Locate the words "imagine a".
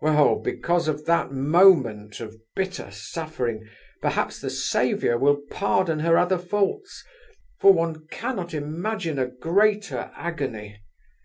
8.54-9.26